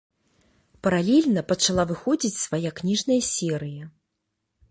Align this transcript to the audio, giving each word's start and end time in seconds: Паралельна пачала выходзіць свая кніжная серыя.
Паралельна 0.87 1.43
пачала 1.51 1.83
выходзіць 1.91 2.39
свая 2.45 2.69
кніжная 2.79 3.21
серыя. 3.29 3.83